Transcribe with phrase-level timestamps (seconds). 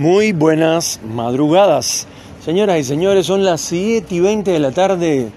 [0.00, 2.06] Muy buenas madrugadas.
[2.42, 5.28] Señoras y señores, son las 7 y 20 de la tarde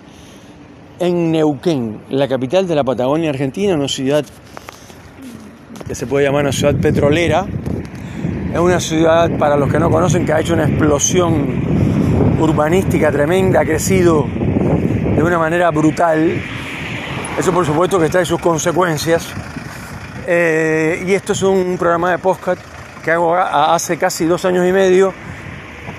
[0.99, 4.23] en Neuquén, la capital de la Patagonia Argentina, una ciudad
[5.85, 7.45] que se puede llamar una ciudad petrolera.
[8.53, 13.59] Es una ciudad, para los que no conocen, que ha hecho una explosión urbanística tremenda,
[13.59, 14.25] ha crecido
[15.13, 16.41] de una manera brutal.
[17.37, 19.27] Eso por supuesto que trae sus consecuencias.
[20.25, 22.72] Eh, y esto es un programa de podcast
[23.03, 25.13] que hago hace casi dos años y medio,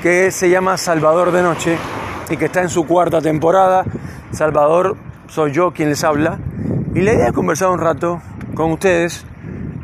[0.02, 1.76] que se llama Salvador de Noche
[2.30, 3.84] y que está en su cuarta temporada.
[4.32, 4.96] Salvador
[5.28, 6.38] soy yo quien les habla
[6.94, 8.22] y la idea es conversar un rato
[8.54, 9.26] con ustedes.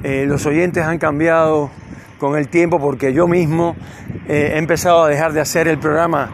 [0.02, 1.70] Eh, los oyentes han cambiado
[2.19, 3.77] con el tiempo porque yo mismo
[4.27, 6.30] eh, he empezado a dejar de hacer el programa.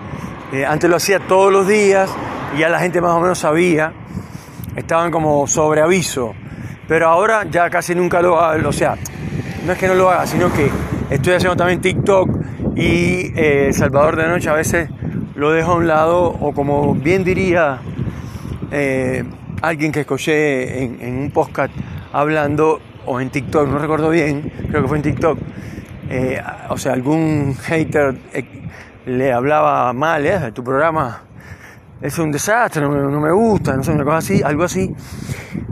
[0.53, 2.09] Eh, antes lo hacía todos los días
[2.55, 3.93] y ya la gente más o menos sabía,
[4.77, 6.33] estaban como sobre aviso,
[6.87, 8.97] pero ahora ya casi nunca lo o sea,
[9.67, 10.71] no es que no lo haga, sino que
[11.11, 12.31] estoy haciendo también TikTok
[12.77, 14.89] y eh, Salvador de Noche a veces
[15.35, 17.81] lo dejo a un lado o como bien diría
[18.71, 19.25] eh,
[19.63, 21.73] alguien que escuché en, un podcast
[22.13, 25.39] hablando o en TikTok, no recuerdo bien, creo que fue en TikTok,
[26.11, 28.17] eh, o sea, algún hater
[29.05, 31.23] le hablaba mal de tu programa
[32.01, 34.95] es un desastre, no, no, me gusta, no sé, una cosa así, algo así.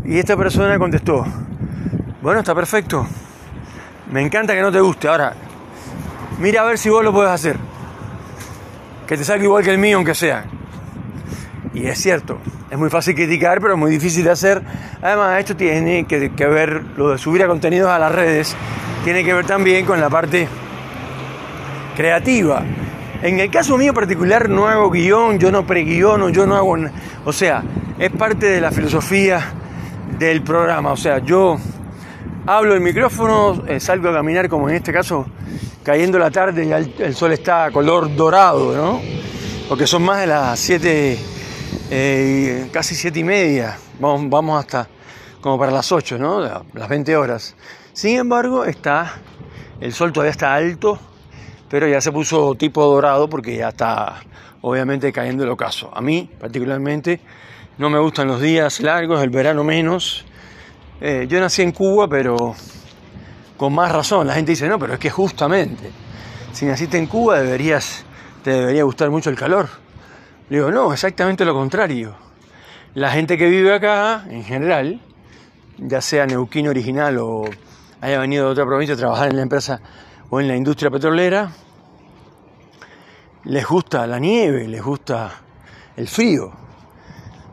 [0.04, 1.24] Y esta persona contestó,
[2.22, 3.06] bueno, está perfecto,
[4.10, 5.08] me encanta que no te guste.
[5.08, 5.34] Ahora,
[6.38, 7.56] mira a ver si vos lo puedes hacer.
[9.06, 10.44] Que te salga igual que el mío, aunque sea.
[11.74, 12.38] Y es cierto,
[12.70, 14.62] es muy fácil criticar, pero es muy difícil de hacer.
[15.02, 18.54] Además, esto tiene que, ver, lo de subir a contenidos a las redes,
[19.02, 20.46] tiene que ver también con la parte
[21.96, 22.62] creativa.
[23.22, 26.76] En el caso mío particular no hago guion, yo no preguiono, yo no hago...
[27.24, 27.62] O sea,
[27.98, 29.40] es parte de la filosofía
[30.18, 30.92] del programa.
[30.92, 31.58] O sea, yo
[32.46, 35.26] hablo el micrófono, eh, salgo a caminar como en este caso,
[35.82, 39.00] cayendo la tarde y el, sol está color dorado, ¿no?
[39.68, 41.18] Porque son más de las 7,
[41.90, 44.88] eh, casi 7 y media, vamos, vamos hasta
[45.40, 46.40] como para las 8, ¿no?
[46.72, 47.54] Las 20 horas.
[47.92, 49.14] Sin embargo, está,
[49.80, 50.98] el sol todavía está alto,
[51.68, 54.20] pero ya se puso tipo dorado porque ya está
[54.60, 55.90] obviamente cayendo el ocaso.
[55.94, 57.20] A mí particularmente
[57.78, 60.24] no me gustan los días largos, el verano menos,
[61.00, 62.54] eh, yo nací en Cuba, pero
[63.56, 64.26] con más razón.
[64.26, 65.90] La gente dice, no, pero es que justamente,
[66.52, 68.04] si naciste en Cuba deberías,
[68.42, 69.68] te debería gustar mucho el calor.
[70.48, 72.14] Le digo, no, exactamente lo contrario.
[72.94, 75.00] La gente que vive acá, en general,
[75.78, 77.44] ya sea neuquino original o
[78.00, 79.80] haya venido de otra provincia a trabajar en la empresa
[80.30, 81.50] o en la industria petrolera,
[83.44, 85.32] les gusta la nieve, les gusta
[85.96, 86.52] el frío.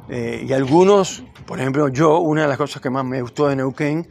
[0.10, 3.56] Eh, y algunos, por ejemplo, yo, una de las cosas que más me gustó de
[3.56, 4.08] Neuquén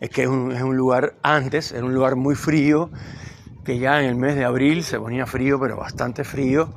[0.00, 2.90] es que es un, lugar, antes era un lugar muy frío,
[3.64, 6.68] que ya en el mes de abril se ponía frío, pero bastante frío.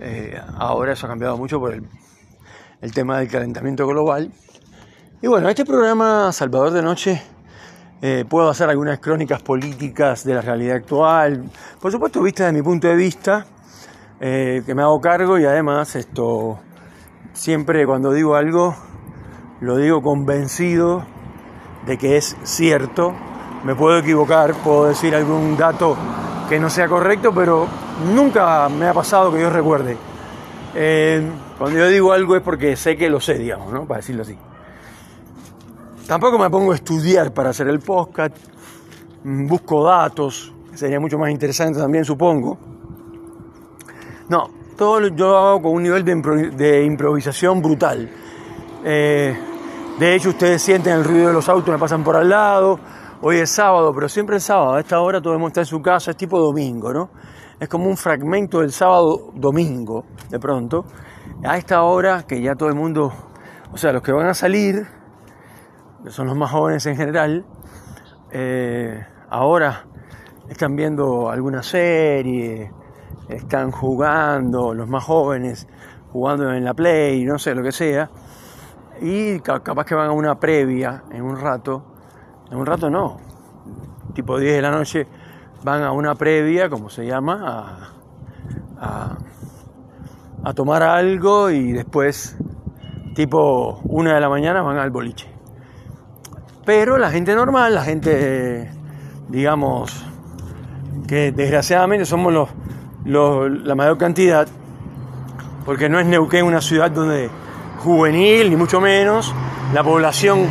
[0.00, 4.32] Eh, ahora eso ha cambiado mucho por el, tema del calentamiento global.
[5.22, 7.22] Y bueno, este programa Salvador de Noche
[8.02, 11.44] eh, puedo hacer algunas crónicas políticas de la realidad actual,
[11.80, 13.46] por supuesto vista desde mi punto de vista,
[14.18, 16.58] que me hago cargo y además esto
[17.32, 18.74] Siempre cuando digo algo,
[19.60, 21.04] lo digo convencido
[21.86, 23.14] de que es cierto.
[23.64, 25.96] Me puedo equivocar, puedo decir algún dato
[26.48, 27.66] que no sea correcto, pero
[28.14, 29.96] nunca me ha pasado que yo recuerde.
[30.74, 31.28] Eh,
[31.58, 33.84] cuando yo digo algo es porque sé que lo sé, digamos, ¿no?
[33.84, 34.36] Para decirlo así.
[36.06, 38.36] Tampoco me pongo a estudiar para hacer el podcast.
[39.22, 42.58] Busco datos, sería mucho más interesante también, supongo.
[44.28, 48.10] No, todo yo lo hago con un nivel de, improvisación brutal.
[48.84, 49.38] Eh,
[50.00, 52.80] de hecho, ustedes sienten el ruido de los autos, me pasan por al lado.
[53.20, 54.76] Hoy es sábado, pero siempre es sábado.
[54.76, 57.10] A esta hora todo el mundo está en su casa, es tipo domingo, ¿no?
[57.60, 60.86] Es como un fragmento del sábado domingo, de pronto.
[61.44, 63.12] A esta hora que ya todo el mundo,
[63.70, 64.86] o sea, los que van a salir,
[66.02, 67.44] que son los más jóvenes en general,
[68.30, 69.84] eh, ahora
[70.48, 72.72] están viendo alguna serie,
[73.28, 75.68] están jugando, los más jóvenes,
[76.10, 78.08] jugando en la Play, no sé, lo que sea,
[79.00, 81.82] y capaz que van a una previa en un rato,
[82.50, 83.18] en un rato no,
[84.14, 85.06] tipo 10 de la noche,
[85.62, 87.90] van a una previa, como se llama,
[88.78, 89.18] a,
[90.44, 92.36] a, tomar algo y después,
[93.14, 95.30] tipo 1 de la mañana, van al boliche.
[96.64, 98.70] Pero la gente normal, la gente,
[99.28, 100.06] digamos,
[101.08, 102.48] que desgraciadamente somos los
[103.04, 104.46] la mayor cantidad,
[105.64, 107.30] porque no es Neuquén una ciudad donde
[107.80, 109.34] juvenil, ni mucho menos,
[109.72, 110.46] la población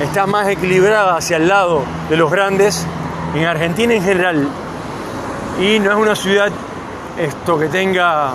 [0.00, 2.86] está más equilibrada hacia el lado de los grandes.
[3.34, 4.48] En Argentina en general,
[5.60, 6.50] y no es una ciudad
[7.18, 8.32] esto que tenga,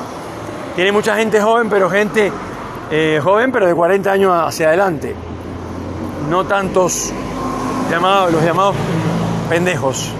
[0.76, 2.32] tiene mucha gente joven, pero gente
[2.92, 5.16] eh, joven, pero de 40 años hacia adelante.
[6.30, 7.12] No tantos
[7.90, 8.76] llamados, los llamados
[9.50, 10.12] pendejos,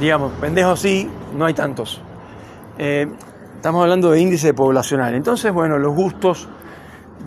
[0.00, 2.00] digamos, pendejos sí, no hay tantos.
[2.76, 3.06] Eh,
[3.56, 5.14] estamos hablando de índice poblacional.
[5.14, 6.48] Entonces, bueno, los gustos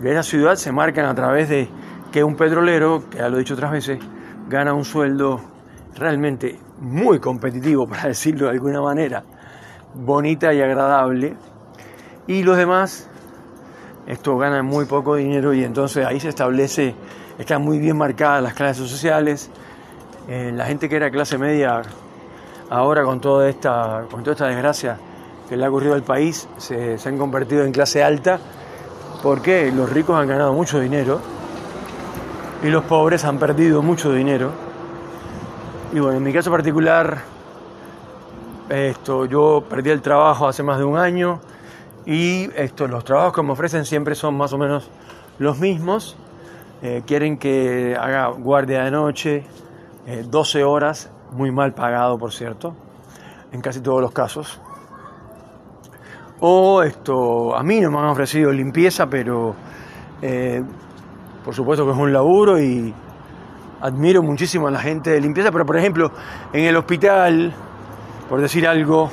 [0.00, 1.68] de esa ciudad se marcan a través de
[2.10, 3.98] que un petrolero, que ya lo he dicho otras veces,
[4.48, 5.40] gana un sueldo
[5.96, 9.22] realmente muy competitivo, para decirlo de alguna manera,
[9.94, 11.34] bonita y agradable,
[12.26, 13.08] y los demás,
[14.06, 16.94] esto ganan muy poco dinero y entonces ahí se establece,
[17.38, 19.50] están muy bien marcadas las clases sociales,
[20.28, 21.82] eh, la gente que era clase media,
[22.70, 24.98] ahora con toda esta, con toda esta desgracia
[25.48, 28.38] que le ha ocurrido al país, se, se han convertido en clase alta,
[29.22, 31.20] porque los ricos han ganado mucho dinero
[32.62, 34.50] y los pobres han perdido mucho dinero.
[35.92, 37.22] Y bueno, en mi caso particular,
[38.68, 41.40] esto, yo perdí el trabajo hace más de un año
[42.04, 44.90] y esto, los trabajos que me ofrecen siempre son más o menos
[45.38, 46.16] los mismos.
[46.82, 49.44] Eh, quieren que haga guardia de noche,
[50.28, 52.74] 12 eh, horas, muy mal pagado por cierto,
[53.52, 54.60] en casi todos los casos.
[56.44, 59.54] O esto, a mí no me han ofrecido limpieza, pero
[60.20, 60.60] eh,
[61.44, 62.92] por supuesto que es un laburo y
[63.80, 66.10] admiro muchísimo a la gente de limpieza, pero por ejemplo,
[66.52, 67.54] en el hospital,
[68.28, 69.08] por decir algo,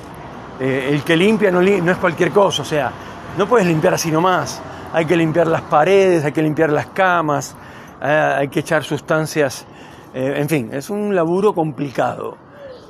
[0.59, 2.91] eh, el que limpia no, es cualquier cosa, o sea,
[3.37, 4.59] no puedes limpiar así nomás,
[4.91, 7.55] hay que limpiar las paredes, hay que limpiar las camas,
[8.01, 9.67] eh, hay que echar sustancias,
[10.15, 12.37] en fin, es un laburo complicado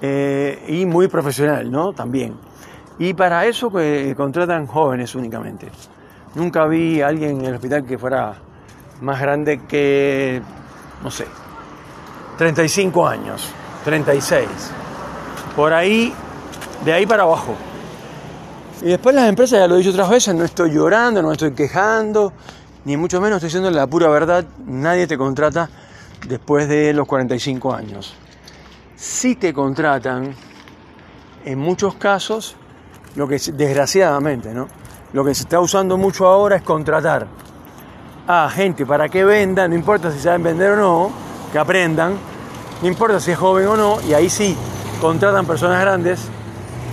[0.01, 1.91] y muy profesional, ¿no?
[1.91, 2.49] También.
[3.00, 3.72] Y para eso
[4.16, 5.69] contratan jóvenes únicamente.
[6.36, 8.36] Nunca vi a alguien en el hospital que fuera
[9.01, 10.42] más grande que,
[11.01, 11.25] no sé,
[12.38, 13.48] 35 años,
[13.86, 14.48] 36.
[15.56, 16.13] Por ahí,
[16.84, 17.56] de ahí para abajo.
[18.81, 21.51] Y después las empresas, ya lo he dicho otras veces, no estoy llorando, no estoy
[21.51, 22.34] quejando,
[22.86, 25.69] ni mucho menos estoy diciendo la pura verdad, nadie te contrata
[26.28, 28.13] después de los 45 años.
[28.96, 30.34] Si te contratan,
[31.46, 32.56] en muchos casos,
[33.15, 34.67] lo que desgraciadamente, ¿no?
[35.13, 37.27] Lo que se está usando mucho ahora es contratar
[38.27, 41.11] a gente para que venda, no importa si saben vender o no,
[41.51, 42.13] que aprendan,
[42.81, 44.56] no importa si es joven o no, y ahí sí
[45.01, 46.27] contratan personas grandes,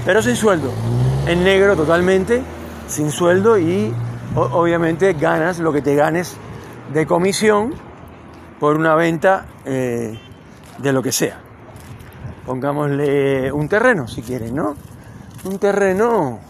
[0.06, 0.70] pero sin sueldo,
[1.26, 2.42] en negro totalmente,
[2.88, 3.92] sin sueldo y
[4.34, 6.36] obviamente ganas lo que te ganes
[6.92, 7.74] de comisión
[8.58, 10.18] por una venta eh,
[10.78, 11.38] de lo que sea.
[12.46, 14.74] Pongámosle un terreno si quieren, ¿no?
[15.46, 16.40] Un terreno.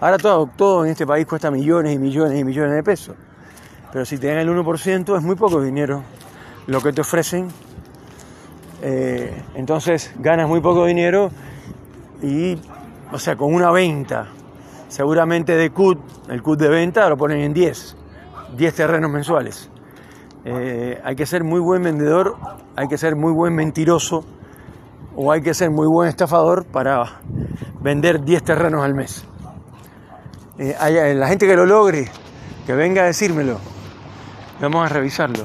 [0.00, 3.14] Ahora todo, en este país cuesta millones y millones y millones de pesos.
[3.92, 6.02] Pero si te dan el 1% es muy poco dinero
[6.66, 7.48] lo que te ofrecen.
[8.80, 11.30] Eh, entonces ganas muy poco dinero
[12.22, 12.56] y,
[13.12, 14.28] o sea, con una venta,
[14.88, 15.98] seguramente de CUT,
[16.30, 17.96] el CUT de venta lo ponen en 10,
[18.56, 19.68] 10 terrenos mensuales.
[20.46, 22.36] Eh, hay que ser muy buen vendedor,
[22.76, 24.24] hay que ser muy buen mentiroso
[25.14, 27.20] o hay que ser muy buen estafador para
[27.80, 29.24] vender 10 terrenos al mes.
[30.58, 32.10] Eh, la gente que lo logre,
[32.66, 33.58] que venga a decírmelo,
[34.60, 35.44] Vamos a revisarlo.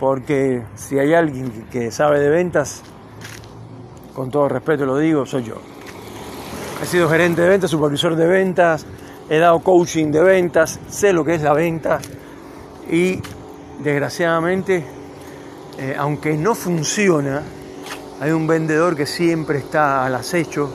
[0.00, 2.82] Porque si hay alguien que sabe de ventas,
[4.12, 5.54] con todo respeto lo digo, soy yo.
[6.82, 8.84] He sido gerente de ventas, supervisor de ventas,
[9.30, 12.00] he dado coaching de ventas, sé lo que es la venta
[12.90, 13.20] y
[13.78, 14.84] desgraciadamente,
[15.78, 17.42] eh, aunque no funciona,
[18.20, 20.74] hay un vendedor que siempre está al acecho,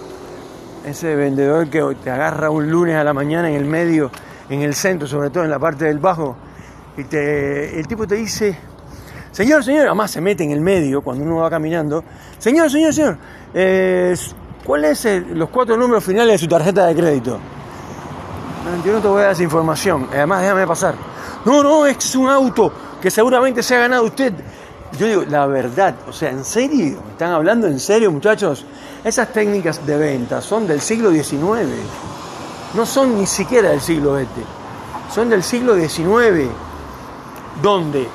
[0.88, 4.10] ese vendedor que te agarra un lunes a la mañana en el medio,
[4.50, 6.36] en el centro, sobre todo en la parte del bajo,
[6.98, 8.58] y el tipo te dice,
[9.32, 12.04] señor, señor, además se mete en el medio cuando uno va caminando,
[12.40, 13.18] señor, señor, señor,
[13.54, 14.16] eh,
[14.64, 17.40] ¿cuáles son los cuatro números finales de su tarjeta de crédito?
[18.86, 20.96] Yo no te voy a dar esa información, además déjame pasar.
[21.46, 24.34] No, no, es un auto que seguramente se ha ganado usted.
[25.00, 27.00] Yo digo, la verdad, o sea, ¿en serio?
[27.12, 28.66] ¿Están hablando en serio, muchachos?
[29.04, 31.68] Esas técnicas de venta son del siglo XIX,
[32.74, 34.28] no son ni siquiera del siglo XX,
[35.14, 36.50] son del siglo XIX
[37.62, 38.08] donde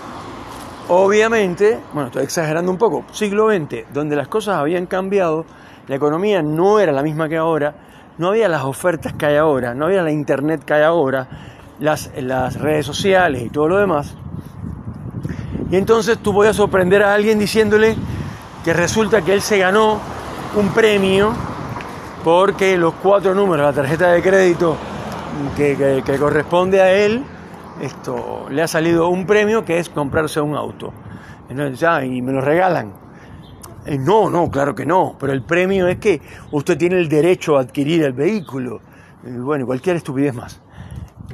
[0.89, 5.45] obviamente, bueno, estoy exagerando un poco, siglo XX, donde las cosas habían cambiado,
[5.89, 7.75] la economía no era la misma que ahora,
[8.19, 11.29] no había las ofertas que hay ahora, no había la internet que hay ahora,
[11.81, 14.15] las, las redes sociales y todo lo demás.
[15.73, 17.97] Y entonces tú podías sorprender a alguien diciéndole
[18.65, 19.99] que resulta que él se ganó
[20.55, 21.33] un premio
[22.23, 24.77] porque los cuatro números la tarjeta de crédito
[25.57, 27.25] que corresponde a él
[27.81, 30.93] esto, le ha salido un premio que es comprarse un auto.
[31.49, 32.93] Entonces, y me lo regalan.
[33.85, 37.57] Eh, no, no, claro que no, pero el premio es que usted tiene el derecho
[37.57, 38.81] a adquirir el vehículo.
[39.25, 40.61] Eh, bueno, cualquier estupidez más.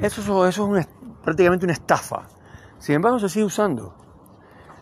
[0.01, 0.87] Eso, eso es
[1.23, 2.23] prácticamente una estafa.
[2.79, 3.93] Sin embargo, se sigue usando.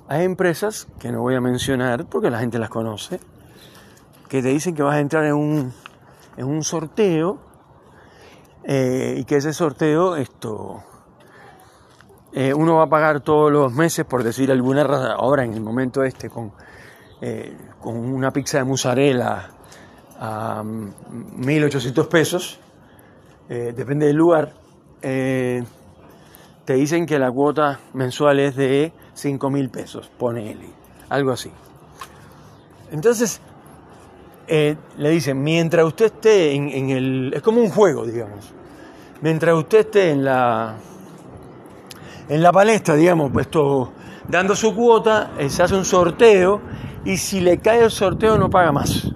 [0.10, 3.20] Hay empresas que no voy a mencionar porque la gente las conoce,
[4.30, 5.74] que te dicen que vas a entrar en un,
[6.38, 7.40] en un sorteo
[8.64, 10.82] eh, y que ese sorteo, esto,
[12.32, 14.84] eh, uno va a pagar todos los meses, por decir alguna
[15.14, 16.54] ahora en el momento este, con,
[17.20, 19.50] eh, con una pizza de mozzarella
[20.22, 22.62] a 1.800 mm, pesos,
[23.50, 24.54] depende del lugar,
[25.02, 25.64] te
[26.66, 30.70] dicen que la cuota mensual es de 5.000 pesos, ponele,
[31.10, 31.52] algo así.
[32.92, 33.42] Entonces,
[34.48, 37.34] le dicen, mientras usted esté en, el...
[37.36, 38.54] Es como un juego, digamos
[39.22, 40.76] mientras usted esté en la,
[42.30, 43.92] en la palestra, digamos, puesto
[44.28, 46.62] dando su cuota, eh, se hace un sorteo
[47.06, 49.10] y si le cae el sorteo no paga más.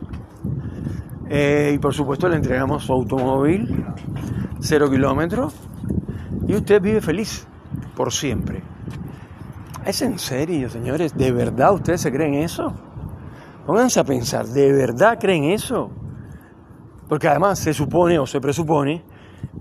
[1.29, 3.85] Eh, y por supuesto le entregamos su automóvil,
[4.59, 5.53] cero kilómetros,
[6.47, 7.47] y usted vive feliz
[7.95, 8.61] por siempre.
[9.85, 11.17] ¿Es en serio, señores?
[11.17, 12.71] ¿De verdad ustedes se creen eso?
[13.65, 15.89] Pónganse a pensar, ¿de verdad creen eso?
[17.09, 19.03] Porque además se supone o se presupone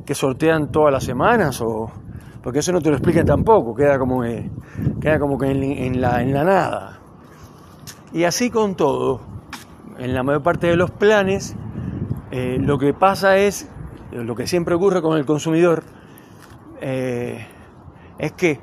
[0.05, 1.91] que sortean todas las semanas o
[2.43, 4.51] porque eso no te lo explican tampoco, queda como que,
[5.01, 7.01] queda como que en, la, en la nada.
[8.13, 9.21] Y así con todo,
[9.99, 11.57] en la mayor parte de los planes,
[12.31, 13.69] eh, lo que pasa es,
[14.13, 15.83] lo que siempre ocurre con el consumidor,
[16.81, 17.47] eh,
[18.19, 18.61] es que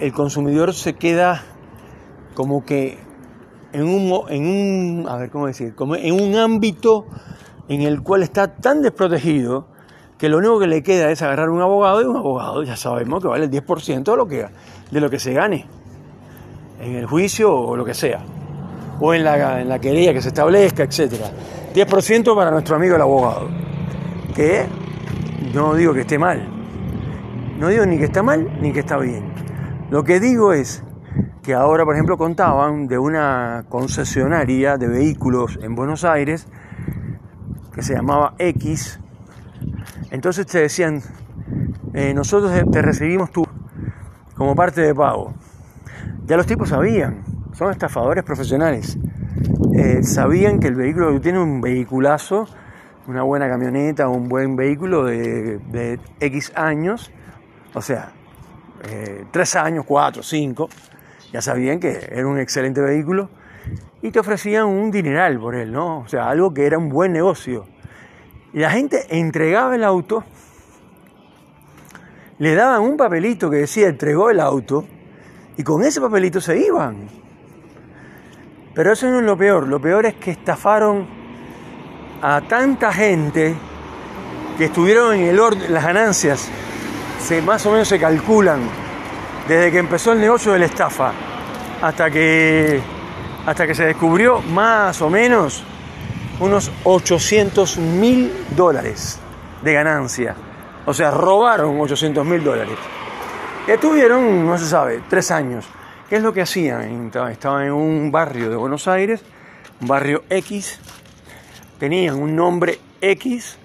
[0.00, 1.42] el consumidor se queda
[2.34, 2.98] como que
[3.72, 7.06] en un, en un, a ver cómo decir, como en un ámbito
[7.68, 9.68] en el cual está tan desprotegido
[10.18, 13.22] que lo único que le queda es agarrar un abogado y un abogado ya sabemos
[13.22, 14.46] que vale el 10% de lo que,
[14.90, 15.66] de lo que se gane
[16.80, 18.20] en el juicio o lo que sea,
[19.00, 21.12] o en la, en la querella que se establezca, etc.
[21.74, 23.48] 10% para nuestro amigo el abogado,
[24.34, 24.64] que
[25.54, 26.42] no digo que esté mal,
[27.58, 29.30] no digo ni que está mal ni que está bien.
[29.90, 30.84] Lo que digo es
[31.42, 36.46] que ahora, por ejemplo, contaban de una concesionaria de vehículos en Buenos Aires
[37.74, 39.00] que se llamaba X,
[40.12, 41.00] entonces te decían,
[41.92, 43.44] eh, nosotros te recibimos tú
[44.36, 45.34] como parte de pago.
[46.24, 48.96] Ya los tipos sabían, son estafadores profesionales.
[49.74, 52.46] Eh, sabían que el vehículo tiene un vehiculazo,
[53.08, 57.10] una buena camioneta, un buen vehículo de, X años,
[57.74, 58.12] o sea,
[58.84, 60.68] eh, tres años, cuatro, cinco,
[61.32, 63.28] ya sabían que era un excelente vehículo
[64.02, 66.00] y te ofrecían un dineral por él, ¿no?
[66.00, 67.66] O sea, algo que era un buen negocio.
[68.52, 70.24] Y la gente entregaba el auto,
[72.38, 74.86] le daban un papelito que decía entregó el auto,
[75.56, 77.08] y con ese papelito se iban.
[78.74, 81.06] Pero eso no es lo peor, lo peor es que estafaron
[82.22, 83.54] a tanta gente
[84.56, 86.50] que estuvieron en el orden, las ganancias,
[87.20, 88.60] se, más o menos se calculan
[89.46, 91.12] desde que empezó el negocio de la estafa
[91.82, 92.80] hasta que,
[93.46, 95.62] hasta que se descubrió más o menos
[96.40, 99.18] unos 800 mil dólares
[99.62, 100.34] de ganancia.
[100.86, 102.76] O sea, robaron 800 mil dólares.
[103.66, 105.66] Estuvieron, no se sabe, tres años.
[106.08, 107.10] ¿Qué es lo que hacían?
[107.30, 109.22] Estaban en un barrio de Buenos Aires,
[109.80, 110.80] un barrio X,
[111.78, 113.58] tenían un nombre X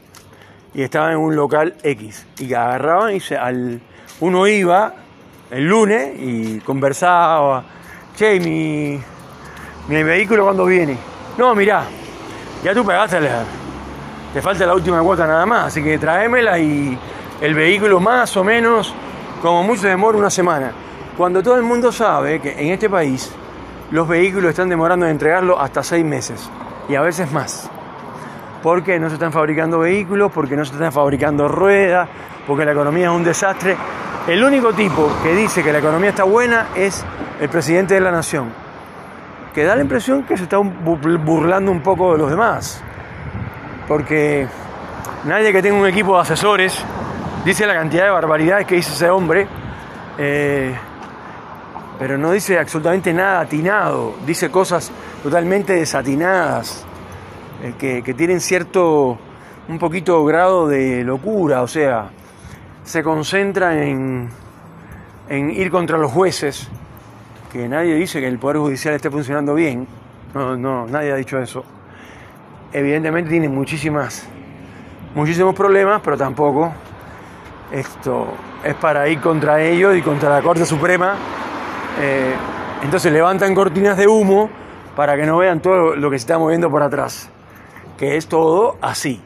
[0.75, 2.25] y estaban en un local X.
[2.37, 3.79] Y agarraban y se, al,
[4.19, 4.93] uno iba
[5.49, 7.63] el lunes y conversaba,
[8.15, 8.99] che, mi,
[9.87, 10.97] vehículo cuando viene.
[11.37, 11.83] No, mirá,
[12.63, 13.19] ya tú pegaste,
[14.33, 16.97] te falta la última cuota nada más, así que tráemela y
[17.39, 18.93] el vehículo más o menos,
[19.41, 20.71] como mucho demora una semana.
[21.17, 23.31] Cuando todo el mundo sabe que en este país
[23.91, 26.49] los vehículos están demorando en entregarlo hasta seis meses
[26.89, 27.69] y a veces más.
[28.65, 32.09] Porque no se están fabricando vehículos, porque no se están fabricando ruedas,
[32.47, 33.77] porque la economía es un desastre.
[34.27, 37.05] El único tipo que dice que la economía está buena es
[37.39, 38.65] el presidente de la nación
[39.53, 42.81] que da la impresión que se está burlando un poco de los demás.
[43.87, 44.47] Porque
[45.25, 46.83] nadie que tenga un equipo de asesores
[47.45, 49.47] dice la cantidad de barbaridades que dice ese hombre,
[50.17, 50.75] eh,
[51.99, 54.91] pero no dice absolutamente nada atinado, dice cosas
[55.23, 56.83] totalmente desatinadas,
[57.65, 59.17] eh, que, tienen cierto,
[59.67, 62.09] un poquito grado de locura, o sea,
[62.83, 64.29] se concentra en,
[65.29, 66.69] en ir contra los jueces,
[67.51, 69.87] que nadie dice que el Poder Judicial esté funcionando bien,
[70.35, 71.65] no, no, nadie ha dicho eso.
[72.71, 74.27] Evidentemente tiene muchísimas,
[75.15, 76.71] muchísimos problemas, pero tampoco
[77.71, 78.27] esto
[78.63, 81.15] es para ir contra ellos y contra la Corte Suprema.
[81.99, 82.35] Eh,
[82.83, 84.51] entonces levantan cortinas de humo
[84.95, 87.31] para que no vean todo lo que se está moviendo por atrás,
[87.97, 89.21] que es todo así.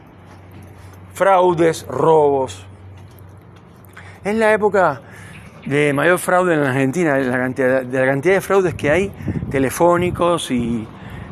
[1.14, 2.66] Fraudes, robos.
[4.24, 5.00] Es la época
[5.66, 9.12] de mayor fraude en la Argentina, la cantidad, de la cantidad de fraudes que hay
[9.50, 10.86] telefónicos y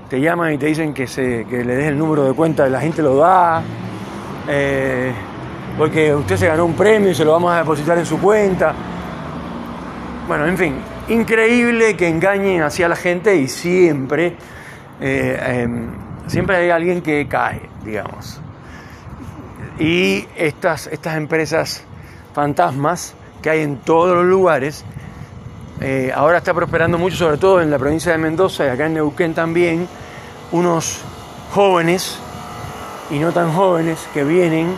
[0.09, 2.81] te llaman y te dicen que, se, que le des el número de cuenta, la
[2.81, 3.63] gente lo da,
[4.49, 5.13] eh,
[5.77, 8.75] porque usted se ganó un premio y se lo vamos a depositar en su cuenta.
[10.27, 10.77] Bueno, en fin,
[11.09, 14.35] increíble que engañen así a la gente y siempre,
[15.01, 18.41] eh, em, siempre hay alguien que cae, digamos.
[19.79, 21.85] Y estas, estas empresas
[22.35, 24.85] fantasmas que hay en todos los lugares,
[25.81, 28.95] eh, ahora está prosperando mucho, sobre todo en la provincia de Mendoza y acá en
[28.95, 29.89] Neuquén también,
[30.53, 31.01] unos
[31.53, 32.19] jóvenes
[33.11, 34.75] y no tan jóvenes que vienen,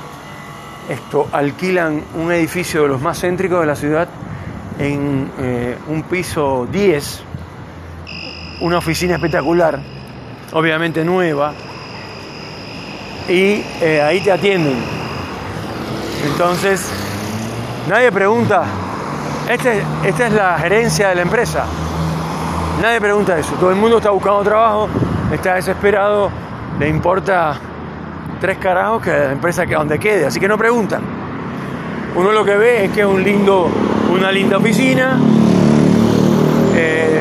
[0.88, 4.08] esto, alquilan un edificio de los más céntricos de la ciudad
[4.78, 7.22] en eh, un piso 10,
[8.60, 9.80] una oficina espectacular,
[10.52, 11.52] obviamente nueva,
[13.28, 14.76] y eh, ahí te atienden.
[16.24, 16.90] Entonces,
[17.88, 18.64] nadie pregunta,
[19.48, 21.64] este, esta es la gerencia de la empresa.
[22.82, 23.54] Nadie pregunta eso.
[23.54, 24.88] Todo el mundo está buscando trabajo,
[25.32, 26.30] está desesperado,
[26.78, 27.56] le importa
[28.40, 31.02] tres carajos que la empresa que donde quede, así que no preguntan.
[32.16, 33.68] Uno lo que ve es que es un lindo,
[34.12, 35.18] una linda oficina
[36.74, 37.20] eh,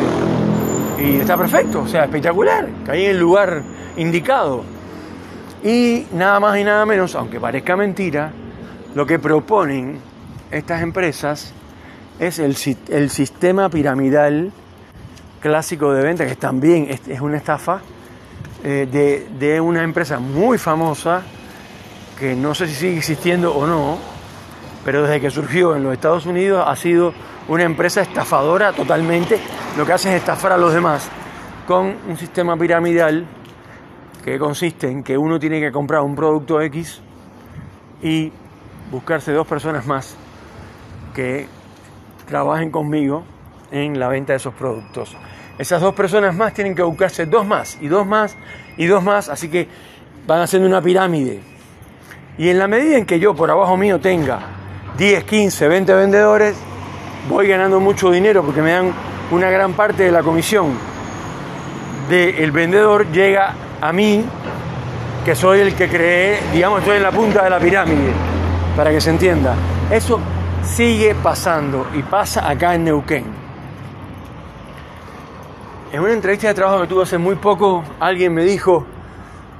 [1.01, 3.61] y está perfecto, o sea, espectacular, hay en el lugar
[3.97, 4.63] indicado.
[5.63, 8.31] Y nada más y nada menos, aunque parezca mentira,
[8.95, 9.99] lo que proponen
[10.51, 11.53] estas empresas
[12.19, 12.55] es el,
[12.89, 14.51] el sistema piramidal
[15.39, 17.81] clásico de venta, que también es una estafa,
[18.63, 21.21] eh, de, de, una empresa muy famosa,
[22.19, 23.97] que no sé si sigue existiendo o no,
[24.83, 27.13] pero desde que surgió en los Estados Unidos ha sido
[27.49, 29.39] una empresa estafadora totalmente.
[29.77, 31.09] Lo que hace es estafar a los demás
[31.67, 33.25] con un sistema piramidal
[34.23, 37.01] que consiste en que uno tiene que comprar un producto X
[38.01, 38.31] y
[38.91, 40.15] buscarse dos personas más
[41.13, 41.47] que
[42.27, 43.23] trabajen conmigo
[43.71, 45.15] en la venta de esos productos.
[45.57, 48.37] Esas dos personas más tienen que buscarse dos más y dos más
[48.77, 49.67] y dos más, así que
[50.25, 51.41] van haciendo una pirámide.
[52.37, 54.39] Y en la medida en que yo por abajo mío tenga
[54.97, 56.55] 10, 15, 20 vendedores,
[57.29, 58.91] voy ganando mucho dinero porque me dan
[59.31, 60.73] una gran parte de la comisión
[62.09, 64.25] del vendedor llega a mí,
[65.23, 68.11] que soy el que creé, digamos, estoy en la punta de la pirámide,
[68.75, 69.53] para que se entienda.
[69.91, 70.19] Eso
[70.63, 73.25] sigue pasando y pasa acá en Neuquén.
[75.91, 78.85] En una entrevista de trabajo que tuve hace muy poco, alguien me dijo,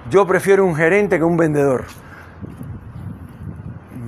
[0.09, 1.85] yo prefiero un gerente que un vendedor.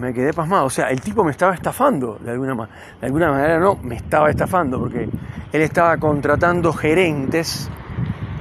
[0.02, 2.56] Me quedé pasmado, o sea, el tipo me estaba estafando, de alguna,
[3.00, 5.08] de alguna manera no, me estaba estafando, porque
[5.52, 7.70] él estaba contratando gerentes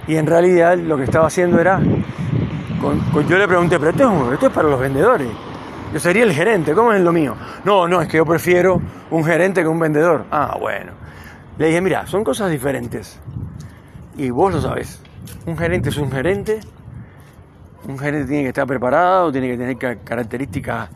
[0.08, 4.52] y en realidad lo que estaba haciendo era, yo le pregunté, pero esto esto es
[4.54, 5.28] para los vendedores,
[5.92, 7.36] yo sería el gerente, ¿cómo es lo mío?
[7.62, 10.24] No, no, es que yo prefiero un gerente que un vendedor.
[10.30, 10.92] Ah, bueno.
[11.58, 13.20] Le dije, mira, son cosas diferentes
[14.16, 15.02] y vos lo sabes.
[15.44, 16.60] Un gerente es un gerente.
[17.86, 20.88] Un gerente tiene que estar preparado, tiene que tener características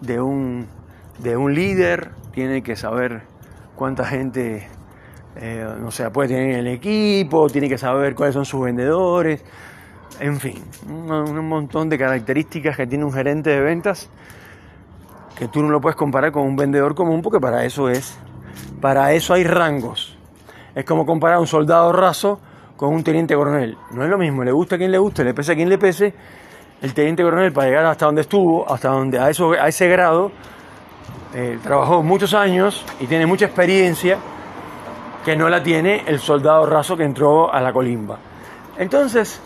[0.00, 0.66] de un,
[1.18, 3.22] de un líder, tiene que saber
[3.76, 4.68] cuánta gente,
[5.36, 9.44] eh, no sé, puede tener en el equipo, tiene que saber cuáles son sus vendedores,
[10.18, 14.10] en fin, un, un montón de características que tiene un gerente de ventas
[15.40, 18.18] que tú no lo puedes comparar con un vendedor común porque para eso es,
[18.82, 20.18] para eso hay rangos.
[20.74, 22.38] Es como comparar a un soldado raso
[22.76, 23.74] con un teniente coronel.
[23.92, 25.78] No es lo mismo, le gusta a quien le guste, le pese a quien le
[25.78, 26.14] pese.
[26.82, 30.32] El teniente coronel para llegar hasta donde estuvo, hasta donde a, eso, a ese grado,
[31.34, 34.18] eh, trabajó muchos años y tiene mucha experiencia
[35.24, 38.18] que no la tiene el soldado raso que entró a la colimba.
[38.78, 39.40] Entonces,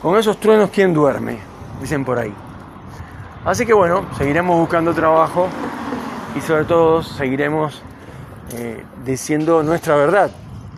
[0.00, 1.38] con esos truenos, ¿quién duerme?
[1.80, 2.32] Dicen por ahí.
[3.44, 5.48] Así que bueno, seguiremos buscando trabajo
[6.36, 7.82] y sobre todo seguiremos
[8.54, 10.30] eh, diciendo nuestra verdad,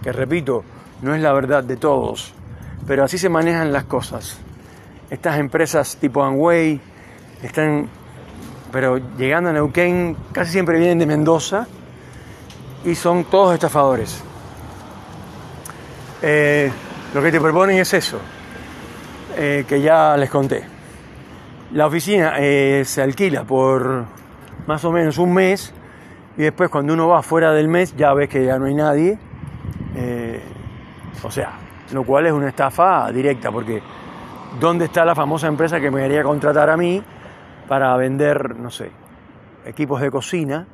[0.03, 0.65] que repito,
[1.03, 2.33] no es la verdad de todos,
[2.87, 4.41] pero así se manejan las cosas.
[5.11, 6.81] Estas empresas tipo Amway
[7.43, 7.89] están,
[8.73, 11.67] pero llegando a Neuquén, casi siempre vienen de Mendoza
[12.85, 14.23] y son todos estafadores.
[16.23, 16.71] Eh,
[17.13, 18.19] lo que te proponen es eso,
[19.37, 20.65] eh, que ya les conté.
[21.73, 24.05] La oficina eh, se alquila por
[24.67, 25.73] más o menos un mes
[26.37, 29.19] y después cuando uno va fuera del mes ya ves que ya no hay nadie
[31.25, 31.53] o sea,
[31.93, 33.83] lo cual es una estafa directa, porque
[34.61, 37.03] ¿dónde está la famosa empresa que me quería contratar a mí
[37.69, 38.91] para vender, no sé,
[39.65, 40.67] equipos de cocina,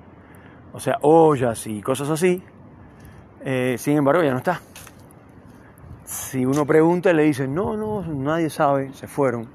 [0.73, 2.43] o sea, ollas y cosas así?
[3.45, 4.61] Eh, sin embargo, ya no está.
[6.05, 9.49] si uno pregunta, le dicen, no, no, nadie sabe, se fueron.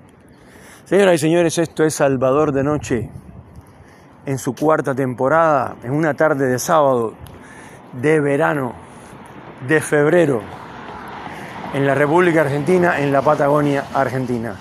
[0.85, 3.09] Señoras y señores, esto es Salvador de Noche,
[4.25, 7.13] en su cuarta temporada, en una tarde de sábado,
[7.93, 8.73] de verano,
[9.67, 10.41] de febrero,
[11.75, 14.55] en la República Argentina, en la Patagonia Argentina.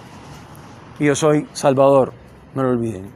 [0.99, 2.13] Y yo soy Salvador,
[2.57, 3.09] no lo olviden.